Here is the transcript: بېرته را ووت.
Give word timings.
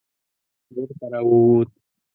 بېرته 0.73 1.05
را 1.13 1.19
ووت. 1.29 1.69